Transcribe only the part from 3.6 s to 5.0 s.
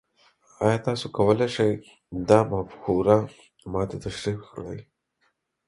ما ته تشریح کړئ؟